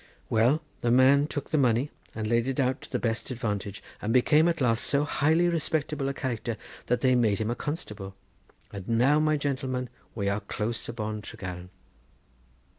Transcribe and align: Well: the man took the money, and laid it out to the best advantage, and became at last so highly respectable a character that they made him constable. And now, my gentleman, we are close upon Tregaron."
Well: 0.31 0.63
the 0.81 0.89
man 0.89 1.27
took 1.27 1.51
the 1.51 1.59
money, 1.59 1.91
and 2.15 2.25
laid 2.25 2.47
it 2.47 2.59
out 2.59 2.81
to 2.81 2.91
the 2.91 2.97
best 2.97 3.29
advantage, 3.29 3.83
and 4.01 4.11
became 4.11 4.47
at 4.47 4.59
last 4.59 4.83
so 4.83 5.03
highly 5.03 5.47
respectable 5.47 6.09
a 6.09 6.13
character 6.15 6.57
that 6.87 7.01
they 7.01 7.13
made 7.13 7.37
him 7.37 7.53
constable. 7.53 8.15
And 8.73 8.89
now, 8.89 9.19
my 9.19 9.37
gentleman, 9.37 9.89
we 10.15 10.27
are 10.27 10.39
close 10.41 10.89
upon 10.89 11.21
Tregaron." 11.21 11.69